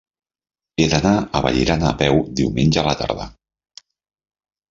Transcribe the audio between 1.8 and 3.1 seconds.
a peu diumenge a la